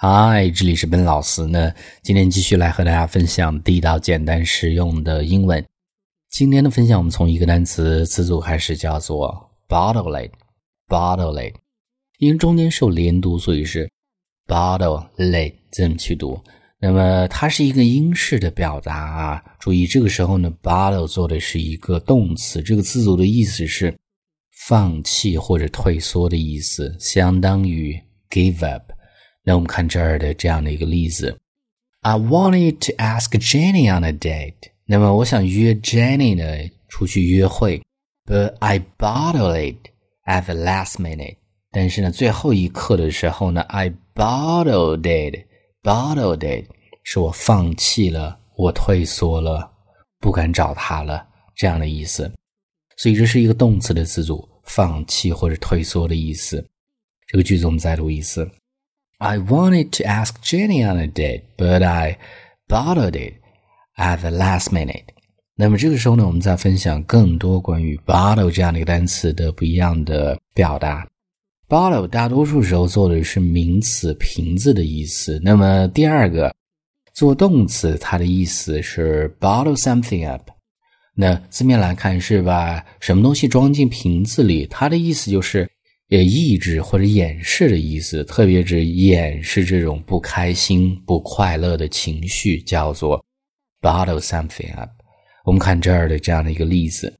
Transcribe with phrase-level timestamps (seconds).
[0.00, 1.74] 嗨，这里是本老师呢。
[2.04, 5.66] 今天继续来和大家分享地道、简单、实用的英文。
[6.30, 11.52] 今天的分享，我们从一个单词词组开始，叫做 bottle lid，bottle lid。
[12.18, 13.90] 因为中间是有连读，所以是
[14.46, 16.40] bottle lid 这么去读。
[16.78, 19.44] 那么它是一个英式的表达啊。
[19.58, 23.92] 注意，这个时候呢，bottle 做的是一个动词，这个词组的意思是
[24.52, 28.92] 放弃或者退缩的意思，相当于 give up。
[29.48, 31.34] 那我们看这儿的这样的一个例子
[32.02, 34.72] ，I wanted to ask Jenny on a date。
[34.84, 37.82] 那么我想约 Jenny 呢出去约会
[38.26, 39.88] ，but I bottled it
[40.26, 41.36] at the last minute。
[41.70, 46.66] 但是呢，最后一刻的时候呢，I bottled it，bottled it
[47.02, 49.72] 是我放弃了，我退缩了，
[50.20, 52.30] 不敢找他了这样的意思。
[52.98, 56.62] 所以这是一个动词的词组，放弃或者退缩的意思。
[57.26, 58.46] 这个句子我们再读一次。
[59.20, 62.18] I wanted to ask Jenny on a date, but I
[62.68, 63.34] bottled it
[63.96, 65.06] at the last minute.
[65.56, 71.04] 那么这个时候呢，我们再分享更多关于 bottle 这样的一个单词的不一样的表达。
[71.68, 75.40] bottle 大多数时候做的是名词瓶子的意思。
[75.42, 76.54] 那么第二个
[77.12, 80.48] 做动词，它的意思是 bottle something up。
[81.16, 85.68] 那字面来看是把什么东西装进瓶子里，它的意思就是。
[86.08, 93.22] 也抑制或者掩饰的意思，特别指掩饰这种不开心、不快乐的情绪，叫做
[93.80, 94.90] bottle something up。
[95.44, 97.14] 我们看这儿的这样的一个例子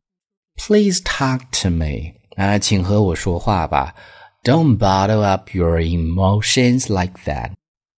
[0.56, 3.94] ：Please talk to me 啊，请和我说话吧。
[4.42, 7.52] Don't bottle up your emotions like that。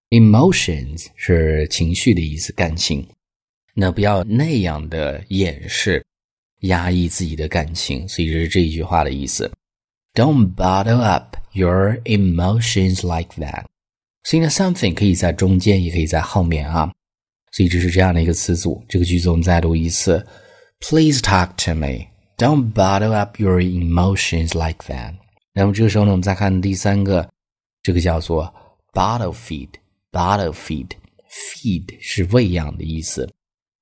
[0.09, 3.07] Emotions 是情绪的意思，感情。
[3.75, 6.05] 那不要那样的掩饰、
[6.63, 9.49] 压抑自己的感情，所以这是这一句话的意思。
[10.14, 13.66] Don't bottle up your emotions like that。
[14.24, 16.90] 所以呢，something 可以在中间，也可以在后面啊。
[17.52, 18.84] 所以这是这样的一个词组。
[18.88, 20.26] 这个句子我们再读一次：
[20.80, 22.08] Please talk to me.
[22.38, 25.14] Don't bottle up your emotions like that。
[25.54, 27.30] 那么这个时候呢，我们再看第三个，
[27.84, 28.54] 这个叫做
[28.94, 33.30] bottle feed。bottle feed，feed 是喂养的意思。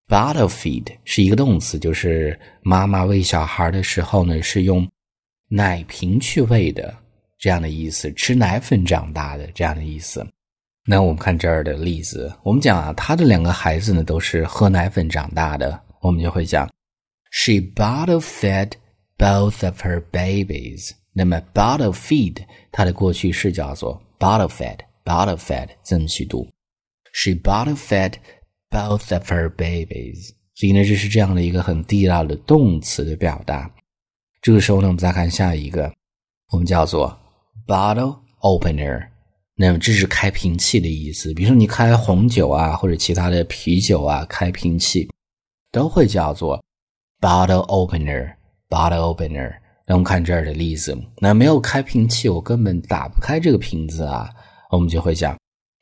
[0.08, 4.88] bottle feed 是一个动词，就是妈妈喂小孩的时候呢，是用。
[5.49, 6.95] 奶瓶去喂的
[7.39, 10.27] 这样的意思，吃奶粉长大的这样的意思。
[10.85, 16.69] 那我们看这儿的例子，我们讲啊，他的两个孩子呢都是喝奶粉长大的，我们就会讲
[17.31, 18.73] ，She bottle fed
[19.17, 20.93] both of her babies。
[21.13, 26.49] 那么 bottle feed 它的过去式叫做 bottle fed，bottle fed 这么去读
[27.13, 28.15] ，She bottle fed
[28.71, 30.31] both of her babies。
[30.55, 33.71] 所以呢，这是这样的一个很地道的动词的表达。
[34.41, 35.93] 这个时候呢，我们再看下一个，
[36.50, 37.16] 我们叫做
[37.66, 39.09] bottle opener。
[39.56, 41.34] 那么这是开瓶器的意思。
[41.34, 45.10] 比如说你开红酒啊，或者其他的啤酒啊，开瓶器
[45.72, 46.62] 都会叫做
[47.21, 48.34] bottle opener。
[48.69, 49.53] bottle opener。
[49.84, 54.31] 那我们看这儿的例子，那没有开瓶器，我根本打不开这个瓶子啊。
[54.70, 55.37] 我们就会讲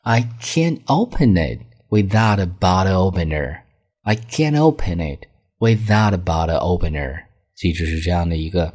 [0.05, 3.59] ，I can't open it without a bottle opener。
[4.03, 5.27] I can't open it
[5.59, 7.26] without a bottle opener。
[7.57, 8.73] 记住是这样的一个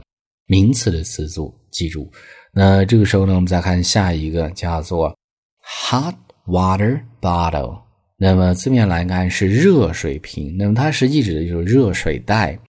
[0.47, 2.11] 名词的词组，记住。
[2.51, 5.15] 那这个时候呢，我们再看下一个，叫做
[5.63, 6.15] hot
[6.47, 7.79] water bottle。
[8.17, 12.59] 那么字面来看是热水瓶，那么它实际指的就是热水袋、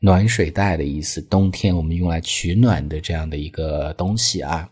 [0.00, 1.20] 暖水袋的意思。
[1.22, 4.68] 冬天我们用来取暖的这样的一个东西啊。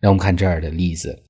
[0.00, 1.20] 那我们看这儿的例子，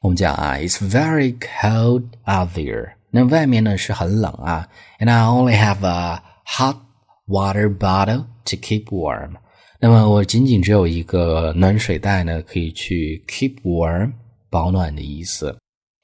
[0.00, 2.94] 我们讲啊，It's very cold out there。
[3.10, 4.68] 那外面呢是很冷啊
[4.98, 6.76] ，and I only have a hot
[7.27, 9.35] water bottle to keep warm。
[9.79, 14.11] 那么我仅仅只有一个暖水袋呢，可以去 keep warm
[14.49, 15.55] 保暖的意思。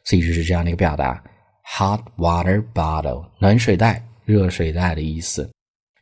[0.06, 1.23] 所以就是这样的一个表达：
[1.66, 5.50] hot water bottle 暖水袋、热水袋的意思。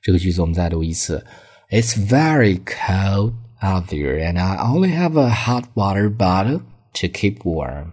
[0.01, 1.23] 这个句子我们再读一次：
[1.69, 6.61] It's very cold out there, and I only have a hot water bottle
[6.93, 7.91] to keep warm。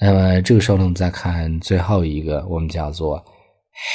[0.00, 3.24] 那么这个时候呢，我们再看最后一个，我们叫做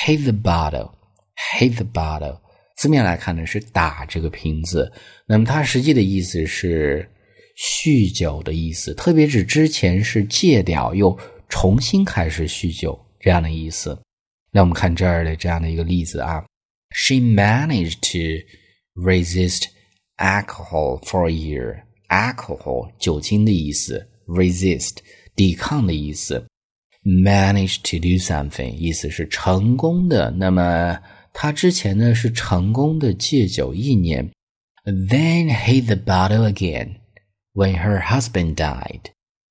[0.06, 2.38] hit the bottle，hit the bottle。
[2.83, 4.93] 字面来看呢，是打这个瓶子。
[5.25, 7.09] 那么它实际的意思是
[7.57, 11.17] 酗酒的意思，特别指之前是戒掉又
[11.49, 13.97] 重新开始酗酒这样的意思。
[14.51, 16.45] 那我们看这儿的这样的一个例子啊
[16.91, 19.67] ，She managed to resist
[20.17, 21.83] alcohol for a year.
[22.09, 24.97] Alcohol 酒精的意思，resist
[25.37, 26.45] 抵抗的意思
[27.05, 30.33] ，manage to do something 意思是成功的。
[30.33, 30.99] 那么
[31.34, 34.30] 他之前呢是成功的戒酒一年，
[34.86, 36.96] then hit the bottle again
[37.54, 39.02] when her husband died。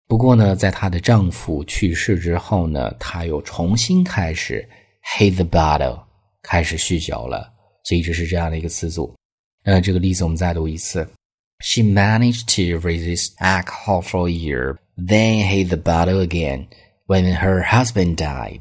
[0.08, 4.68] 不过呢，在她的丈夫去世之后呢，她又重新开始
[5.18, 6.00] hit the bottle，
[6.42, 7.52] 开始酗酒了。
[7.82, 9.14] 所以这是这样的一个词组。
[9.64, 11.08] 呃，这个例子我们再读一次。
[11.60, 16.66] She managed to resist alcohol for a year, then hit the bottle again
[17.06, 18.60] when her husband died.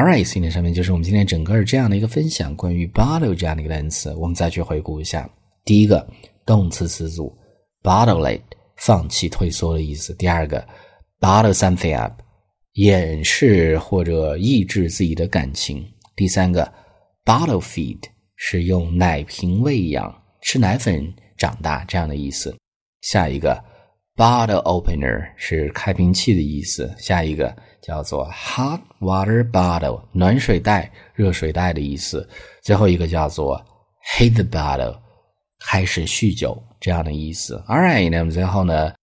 [0.00, 5.28] Alright，今天上面就是我们今天整个这样的一个分享，关于 bottle 这样的一个单词，我们再去回顾一下。
[5.62, 6.08] 第一个
[6.46, 7.36] 动词词组
[7.82, 8.40] bottle it。
[8.78, 10.14] 放弃、退缩的意思。
[10.14, 10.66] 第二个
[11.20, 12.18] ，bottle something up，
[12.72, 15.86] 掩饰或者抑制自己的感情。
[16.16, 16.64] 第三个
[17.22, 18.00] ，bottle feed
[18.36, 20.10] 是用奶瓶喂养、
[20.40, 22.56] 吃奶粉长大这样的意思。
[23.02, 23.62] 下一个
[24.16, 26.90] ，bottle opener 是开瓶器的意思。
[26.96, 32.28] 下一个叫做 hot water bottle 暖水袋、热水袋的意思。
[32.62, 33.60] 最后一个叫做
[34.16, 34.96] hit the bottle
[35.58, 36.60] 开始酗酒。
[36.82, 37.62] 这样的意思。
[37.68, 38.94] All right，那么最后呢，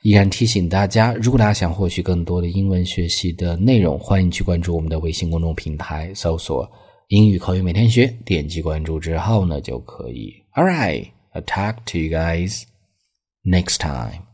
[0.00, 6.66] 依然提醒大家，如果大家想获取更多的英文学习的内容，欢迎去关注我们的微信公众平台，搜索
[7.08, 10.32] “英语口语每天学”，点击关注之后呢，就可以。
[10.54, 12.62] All right，I'll talk to you guys
[13.44, 14.25] next time.